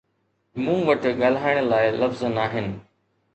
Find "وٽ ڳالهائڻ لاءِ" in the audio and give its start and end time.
0.87-1.93